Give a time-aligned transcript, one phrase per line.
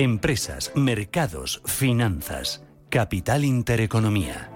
[0.00, 2.64] Empresas, mercados, finanzas.
[2.88, 4.48] Capital Intereconomía.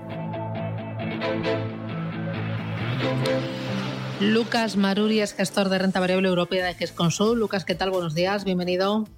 [4.21, 7.41] Lucas Maruri es gestor de renta variable europea de GESConsul.
[7.41, 7.91] Lucas, ¿qué tal?
[7.91, 9.09] Buenos días, bienvenido.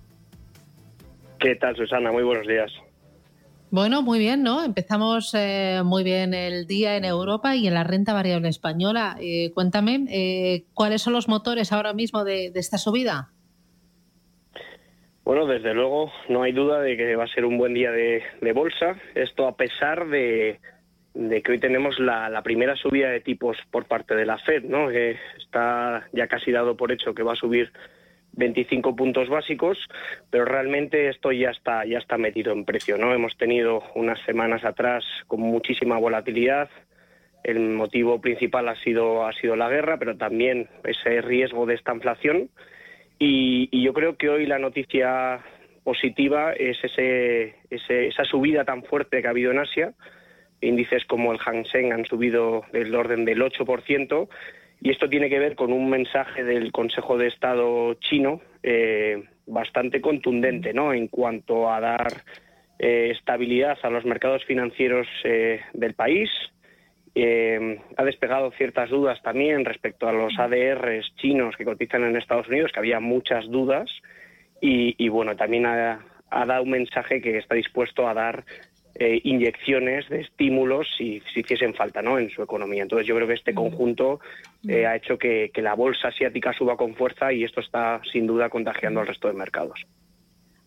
[1.39, 2.11] ¿Qué tal, Susana?
[2.11, 2.73] Muy buenos días.
[3.71, 4.65] Bueno, muy bien, ¿no?
[4.65, 9.19] Empezamos eh, muy bien el día en Europa y en la renta variable española.
[9.21, 13.34] Eh, cuéntame, eh, ¿cuáles son los motores ahora mismo de esta subida?
[15.25, 18.23] Bueno, desde luego no hay duda de que va a ser un buen día de,
[18.55, 18.97] bolsa.
[19.15, 20.61] Esto a pesar de,
[21.15, 24.91] que hoy tenemos la, primera subida de tipos por parte de la Fed, ¿no?
[24.91, 27.73] está ya casi dado por hecho que va a subir
[28.33, 29.79] 25 puntos básicos,
[30.29, 33.15] pero realmente esto ya está ya está metido en precio, ¿no?
[33.15, 36.69] Hemos tenido unas semanas atrás con muchísima volatilidad.
[37.45, 41.95] El motivo principal ha sido ha sido la guerra, pero también ese riesgo de esta
[41.95, 42.51] inflación
[43.19, 45.41] y, yo creo que hoy la noticia
[45.83, 49.93] positiva es ese, esa subida tan fuerte que ha habido en Asia.
[50.61, 54.29] Índices como el Hang Seng han subido del orden del 8%,
[54.81, 60.01] y esto tiene que ver con un mensaje del Consejo de Estado chino eh, bastante
[60.01, 60.93] contundente ¿no?
[60.93, 62.23] en cuanto a dar
[62.79, 66.29] eh, estabilidad a los mercados financieros eh, del país,
[67.15, 72.49] eh, ha despegado ciertas dudas también respecto a los ADRs chinos que cotizan en Estados
[72.49, 73.91] Unidos, que había muchas dudas,
[74.61, 78.47] y, bueno, también ha, dado un mensaje que está dispuesto a dar
[78.95, 82.19] eh, inyecciones de estímulos si, si hiciesen falta ¿no?
[82.19, 82.83] en su economía.
[82.83, 84.21] Entonces yo creo que este conjunto
[84.67, 88.49] eh, ha hecho que la bolsa asiática suba con fuerza y esto está sin duda
[88.49, 89.85] contagiando al resto de mercados.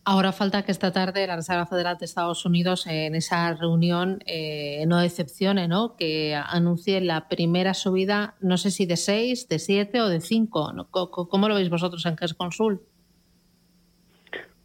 [0.09, 4.85] Ahora falta que esta tarde la Reserva Federal de Estados Unidos en esa reunión eh,
[4.87, 5.97] no decepcione, ¿no?
[5.97, 10.87] que anuncie la primera subida, no sé si de 6, de 7 o de 5.
[11.29, 12.79] ¿Cómo lo veis vosotros en GESConsul?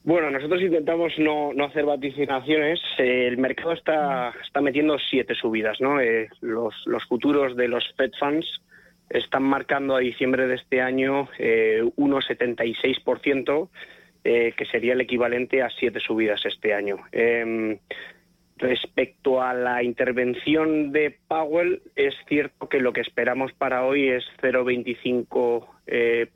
[0.04, 2.78] Bueno, nosotros intentamos no, hacer vaticinaciones.
[2.98, 5.80] Eh, el mercado está, está metiendo siete subidas.
[5.80, 6.00] ¿no?
[6.00, 8.46] Eh, los, los futuros de los Fed Funds
[9.10, 13.70] están marcando a diciembre de este año 1,76%.
[14.24, 16.98] Eh, que sería el equivalente a siete subidas este año.
[17.10, 17.78] Em,
[18.56, 24.24] respecto a la intervención de Powell, es cierto que lo que esperamos para hoy es
[24.40, 26.28] 0,25%, eh,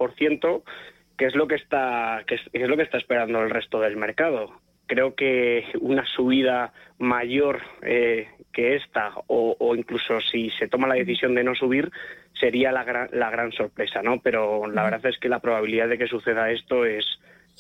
[1.17, 4.51] que es lo que está que es, lo que está esperando el resto del mercado.
[4.87, 11.37] Creo que una subida mayor eh, que esta, o, incluso si se toma la decisión
[11.37, 11.93] de no subir,
[12.33, 14.21] sería la gran, la gran sorpresa, ¿no?
[14.21, 17.07] Pero la verdad es que la probabilidad de que suceda esto es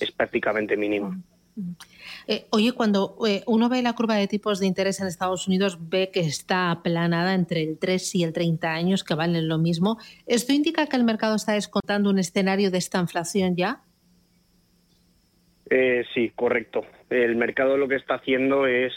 [0.00, 1.14] es prácticamente mínimo.
[2.26, 5.78] Eh, oye, cuando eh, uno ve la curva de tipos de interés en Estados Unidos,
[5.88, 9.98] ve que está aplanada entre el 3 y el 30 años, que valen lo mismo.
[10.26, 13.80] ¿Esto indica que el mercado está descontando un escenario de esta inflación ya?
[15.70, 16.84] Eh, sí, correcto.
[17.08, 18.92] El mercado lo que está haciendo es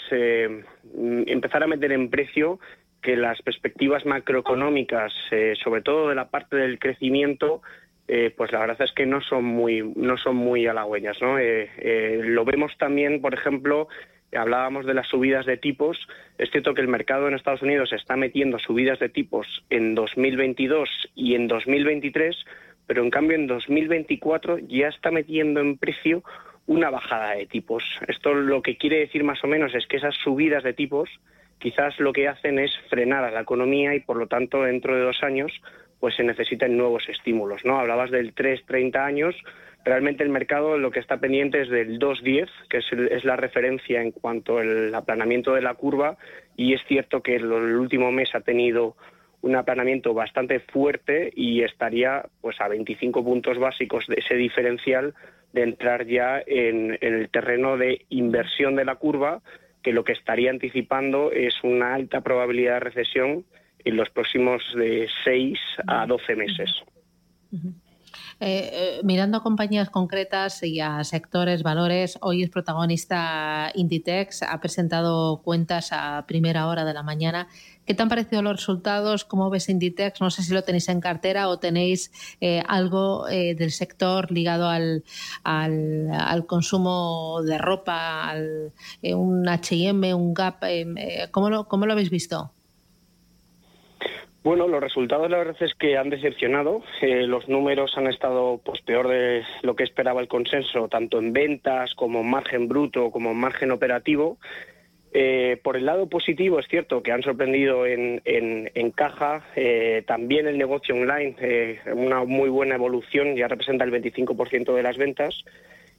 [0.92, 2.60] empezar a meter en precio
[3.02, 5.14] que las perspectivas macroeconómicas,
[5.64, 7.62] sobre todo de la parte del crecimiento,
[8.12, 11.22] eh, pues la verdad es que no son muy, no son muy halagüeñas.
[11.22, 11.38] ¿no?
[11.38, 13.88] Eh, eh, lo vemos también, por ejemplo,
[14.36, 16.08] hablábamos de las subidas de tipos.
[16.40, 20.90] Es cierto que el mercado en Estados Unidos está metiendo subidas de tipos en 2022
[21.14, 22.36] y en 2023,
[22.88, 26.24] pero en cambio en 2024 ya está metiendo en precio
[26.66, 27.84] una bajada de tipos.
[28.08, 31.12] Esto lo que quiere decir más o menos es que esas subidas de tipos
[31.60, 35.02] quizás lo que hacen es frenar a la economía y por lo tanto dentro de
[35.02, 35.52] dos años
[36.00, 37.66] pues se necesitan nuevos estímulos.
[37.66, 37.80] ¿no?
[37.80, 39.36] Hablabas del 3-30 años,
[39.84, 44.12] realmente el mercado lo que está pendiente es del 2-10, que es, la referencia en
[44.12, 46.18] cuanto al aplanamiento de la curva,
[46.56, 48.96] y es cierto que el, último mes ha tenido
[49.42, 55.14] un aplanamiento bastante fuerte y estaría pues a 25 puntos básicos de ese diferencial
[55.54, 59.42] de entrar ya en el terreno de inversión de la curva,
[59.82, 63.46] que lo que estaría anticipando es una alta probabilidad de recesión
[63.86, 66.70] en los próximos de 6 a 12 meses.
[68.42, 74.60] Eh, eh, mirando a compañías concretas y a sectores, valores, hoy es protagonista Inditex, ha
[74.62, 77.50] presentado cuentas a primera hora de la mañana.
[77.86, 79.26] ¿Qué te han parecido los resultados?
[79.26, 80.22] ¿Cómo ves Inditex?
[80.22, 85.04] No sé si lo tenéis en cartera o tenéis eh, algo del sector ligado al,
[85.44, 88.72] al, consumo de ropa, al,
[89.04, 90.64] un HM, un Gap.
[91.32, 92.54] ¿cómo, lo, ¿Cómo lo habéis visto?
[94.42, 96.82] Bueno, los resultados la verdad es que han decepcionado.
[97.02, 101.34] Eh, los números han estado pues peor de lo que esperaba el consenso, tanto en
[101.34, 104.38] ventas como en margen bruto como en margen operativo.
[105.12, 110.48] Eh, por el lado positivo es cierto que han sorprendido en, en, caja, eh, también
[110.48, 115.44] el negocio online, una muy buena evolución, ya representa el 25% de las ventas.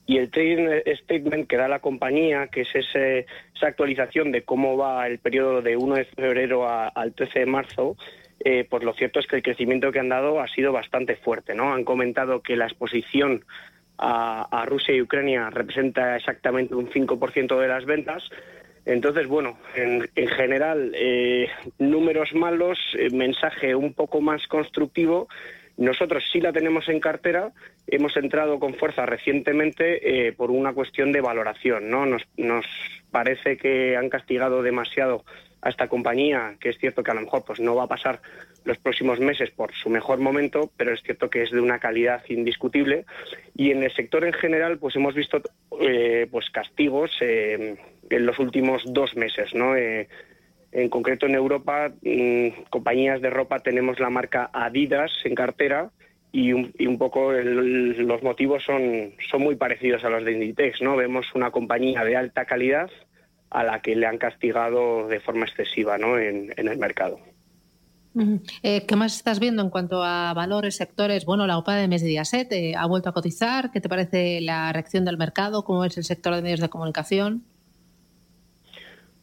[0.06, 0.66] Y el trading
[1.02, 5.76] statement que da la compañía, que es esa actualización de cómo va el periodo de
[5.76, 7.96] 1 de febrero al 13 de marzo,
[8.42, 11.54] eh, pues lo cierto es que el crecimiento que han dado ha sido bastante fuerte.
[11.54, 11.74] ¿no?
[11.74, 13.44] Han comentado que la exposición
[13.98, 18.30] a, Rusia y Ucrania representa exactamente un 5% de las ventas.
[18.86, 21.48] Entonces, bueno, en, general, eh,
[21.78, 25.28] números malos, eh, mensaje un poco más constructivo.
[25.76, 27.52] Nosotros sí la tenemos en cartera,
[27.86, 31.88] hemos entrado con fuerza recientemente por una cuestión de valoración.
[31.90, 32.04] ¿no?
[32.04, 32.66] Nos, nos
[33.10, 35.24] parece que han castigado demasiado
[35.62, 38.20] a esta compañía, que es cierto que a lo mejor pues no va a pasar
[38.64, 42.22] los próximos meses por su mejor momento, pero es cierto que es de una calidad
[42.28, 43.04] indiscutible.
[43.54, 45.40] Y en el sector en general, pues hemos visto
[45.80, 47.76] eh, pues castigos eh,
[48.08, 49.76] en los últimos dos meses, ¿no?
[49.76, 50.08] Eh,
[50.72, 55.90] en concreto en Europa, mm, compañías de ropa tenemos la marca Adidas en cartera
[56.32, 60.80] y un, y un poco los motivos son, son muy parecidos a los de Inditex,
[60.80, 60.96] ¿no?
[60.96, 62.88] Vemos una compañía de alta calidad
[63.50, 66.18] a la que le han castigado de forma excesiva ¿no?
[66.18, 67.18] en, el mercado.
[68.62, 71.24] Eh, ¿Qué más estás viendo en cuanto a valores, sectores?
[71.24, 73.70] Bueno, la OPA de Mediaset eh, ha vuelto a cotizar.
[73.70, 75.64] ¿Qué te parece la reacción del mercado?
[75.64, 77.44] ¿Cómo es el sector de medios de comunicación?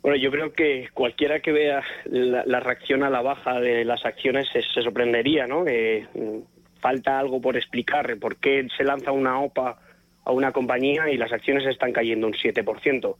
[0.01, 4.47] Bueno, yo creo que cualquiera que vea la, reacción a la baja de las acciones
[4.53, 5.63] se, sorprendería, ¿no?
[5.63, 6.43] Mm,
[6.79, 8.17] falta algo por explicar.
[8.17, 9.79] ¿Por qué se lanza una OPA
[10.27, 13.15] a una compañía y las acciones están cayendo un 7%.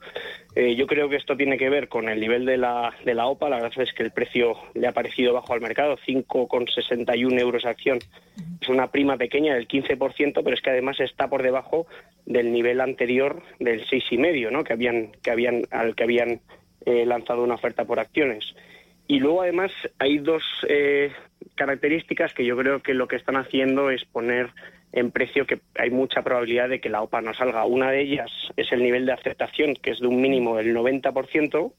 [0.54, 3.26] Eh, yo creo que esto tiene que ver con el nivel de la, de la
[3.26, 3.48] OPA.
[3.48, 7.98] La verdad es que el precio le ha parecido bajo al mercado, 5,61 euros acción.
[8.60, 11.86] Es una prima pequeña del 15%, pero es que además está por debajo
[12.26, 14.62] del nivel anterior del 6,5, ¿no?
[14.62, 16.42] que habían, que habían, al que habían
[16.84, 18.54] eh, lanzado una oferta por acciones.
[19.06, 21.10] Y luego además hay dos eh,
[21.54, 24.50] características que yo creo que lo que están haciendo es poner
[24.92, 27.64] en precio que hay mucha probabilidad de que la OPA no salga.
[27.64, 31.72] Una de ellas es el nivel de aceptación, que es de un mínimo del 90%,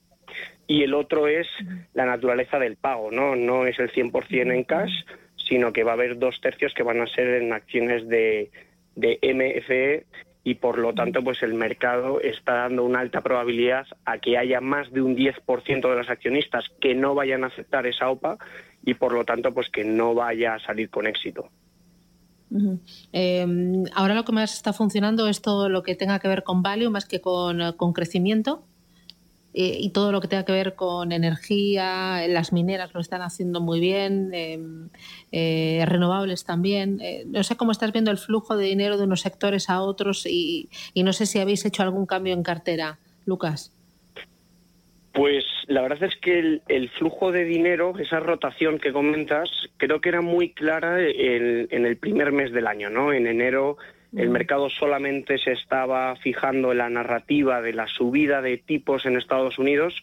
[0.67, 1.47] y el otro es
[1.93, 3.35] la naturaleza del pago, ¿no?
[3.35, 4.91] No es el 100% en cash,
[5.35, 8.51] sino que va a haber dos tercios que van a ser en acciones de,
[8.95, 10.05] de MFE
[10.43, 14.61] y por lo tanto pues el mercado está dando una alta probabilidad a que haya
[14.61, 18.37] más de un 10% de los accionistas que no vayan a aceptar esa OPA
[18.85, 21.49] y por lo tanto pues que no vaya a salir con éxito.
[23.11, 26.63] Em, ahora lo que más está funcionando es todo lo que tenga que ver con
[26.63, 28.63] value más que con, crecimiento
[29.53, 33.61] eh, y todo lo que tenga que ver con energía, las mineras lo están haciendo
[33.61, 34.89] muy bien, em,
[35.31, 36.99] eh, renovables también.
[37.01, 40.25] Eh, no sé cómo estás viendo el flujo de dinero de unos sectores a otros
[40.25, 43.73] y no sé si habéis hecho algún cambio en cartera, Lucas.
[45.13, 50.09] Pues la verdad es que el, flujo de dinero, esa rotación que comentas, creo que
[50.09, 53.13] era muy clara en, el primer mes del año, ¿no?
[53.13, 53.77] En enero
[54.17, 59.15] el mercado solamente se estaba fijando en la narrativa de la subida de tipos en
[59.15, 60.01] Estados Unidos.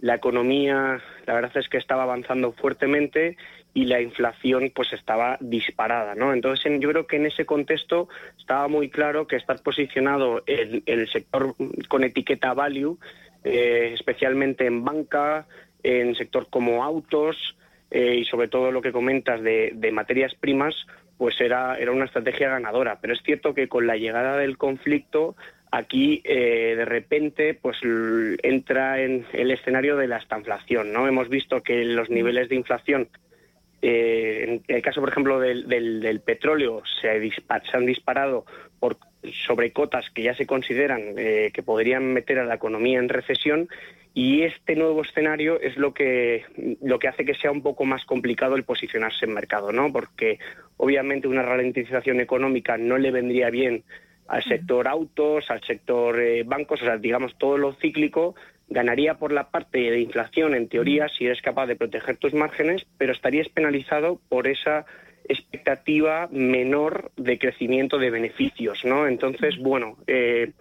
[0.00, 3.38] La economía, la verdad es que estaba avanzando fuertemente
[3.76, 6.32] y la inflación pues estaba disparada, ¿no?
[6.32, 11.06] Entonces yo creo que en ese contexto estaba muy claro que estar posicionado en el
[11.10, 11.54] sector
[11.86, 12.98] con etiqueta value
[13.44, 15.46] eh, especialmente en banca,
[15.82, 17.36] en sector como autos
[17.90, 20.74] eh, y sobre todo lo que comentas de, materias primas,
[21.18, 22.98] pues era, era una estrategia ganadora.
[23.02, 25.36] Pero es cierto que con la llegada del conflicto
[25.70, 27.76] aquí eh, de repente pues
[28.42, 30.94] entra en el escenario de la estanflación.
[30.94, 31.06] ¿no?
[31.06, 33.10] Hemos visto que los niveles de inflación
[33.82, 38.46] en el caso, por ejemplo, del, del, petróleo, se, se, han disparado
[38.78, 38.96] por
[39.46, 43.68] sobre cotas que ya se consideran eh, que podrían meter a la economía en recesión
[44.14, 46.44] y este nuevo escenario es lo que
[46.80, 49.92] lo que hace que sea un poco más complicado el posicionarse en mercado, ¿no?
[49.92, 50.38] Porque
[50.76, 53.84] obviamente una ralentización económica no le vendría bien
[54.28, 58.34] al sector autos, al sector eh, bancos, o sea, digamos todo lo cíclico
[58.68, 62.86] ganaría por la parte de inflación en teoría si eres capaz de proteger tus márgenes,
[62.98, 64.86] pero estarías penalizado por esa
[65.28, 69.06] expectativa menor de crecimiento de beneficios, ¿no?
[69.06, 70.52] Entonces, bueno, eh,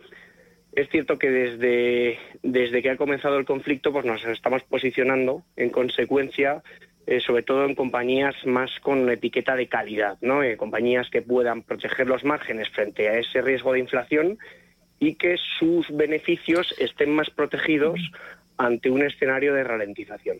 [0.74, 5.69] es cierto que desde, desde que ha comenzado el conflicto, pues nos estamos posicionando en
[5.69, 6.63] consecuencia,
[7.07, 10.43] eh, sobre todo en compañías más con etiqueta de calidad, ¿no?
[10.43, 14.38] Eh, compañías que puedan proteger los márgenes frente a ese riesgo de inflación
[14.99, 17.99] y que sus beneficios estén más protegidos
[18.57, 20.37] ante un escenario de ralentización.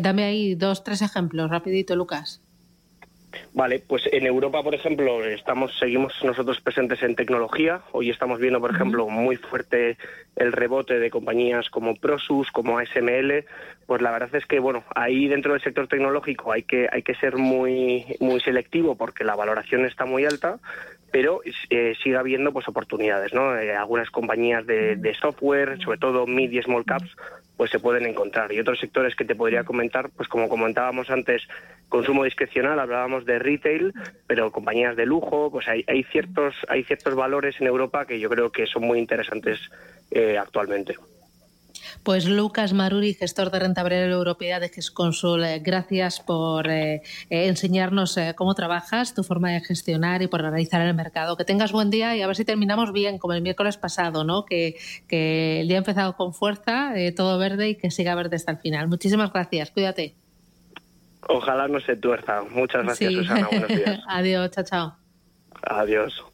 [0.00, 2.42] dame ahí dos, tres ejemplos, rapidito, Lucas.
[3.52, 7.82] Vale, pues en Europa, por ejemplo, estamos seguimos nosotros presentes en tecnología.
[7.92, 9.96] Hoy estamos viendo, por ejemplo, muy fuerte
[10.36, 13.44] el rebote de compañías como Prosus, como ASML.
[13.86, 17.14] Pues la verdad es que, bueno, ahí dentro del sector tecnológico hay que hay que
[17.14, 20.58] ser muy muy selectivo porque la valoración está muy alta,
[21.10, 23.56] pero eh, sigue habiendo pues oportunidades, ¿no?
[23.56, 27.16] Eh, algunas compañías de, de, software, sobre todo mid y small caps,
[27.58, 28.52] pues se pueden encontrar.
[28.52, 31.42] Y otros sectores que te podría comentar, pues como comentábamos antes,
[31.88, 33.92] consumo discrecional, hablábamos de retail,
[34.28, 38.30] pero compañías de lujo, pues hay, hay ciertos hay ciertos valores en Europa que yo
[38.30, 39.58] creo que son muy interesantes
[40.12, 40.94] eh, actualmente.
[42.02, 48.18] Pues Lucas Maruri, gestor de renta variable europea de GESConsul, eh, gracias por eh, enseñarnos
[48.36, 51.36] cómo trabajas, tu forma de gestionar y por analizar el mercado.
[51.36, 54.44] Que tengas buen día y a ver si terminamos bien, como el miércoles pasado, ¿no?
[54.44, 54.76] que,
[55.06, 58.58] que el día ha empezado con fuerza, todo verde y que siga verde hasta el
[58.58, 58.88] final.
[58.88, 60.14] Muchísimas gracias, cuídate.
[61.28, 62.42] Ojalá no se tuerza.
[62.50, 63.48] Muchas gracias, Susana.
[63.50, 64.00] Buenos días.
[64.08, 64.96] Adiós, chao, chao.
[65.62, 66.27] Adiós.